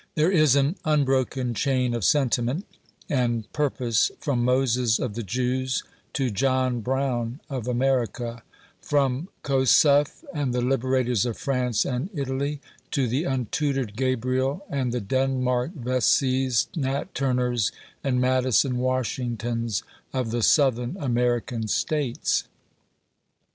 There 0.15 0.31
is 0.31 0.55
an 0.55 0.77
unbroken 0.83 1.53
chain 1.53 1.93
of 1.93 2.03
sentiment 2.03 2.65
and 3.07 3.43
purpose 3.53 4.09
from 4.19 4.43
Moses 4.43 4.97
of 4.97 5.13
the 5.13 5.21
Jews 5.21 5.83
to 6.13 6.31
John 6.31 6.79
Brown 6.81 7.39
of 7.51 7.67
America; 7.67 8.41
from 8.81 9.29
Kossuth, 9.43 10.25
and 10.33 10.55
the 10.55 10.61
liberators 10.61 11.23
of 11.27 11.37
France 11.37 11.85
and 11.85 12.09
Italy, 12.15 12.59
to 12.89 13.07
the 13.07 13.25
untutored 13.25 13.95
Gabriel, 13.95 14.65
and 14.71 14.91
the 14.91 15.01
Denmark 15.01 15.73
Veseya, 15.75 16.65
Nat 16.77 17.13
Turners 17.13 17.71
and 18.03 18.19
Madison 18.19 18.77
Washingtons 18.79 19.83
of 20.13 20.31
the 20.31 20.41
Southern 20.41 20.97
American 20.99 21.67
States. 21.67 22.45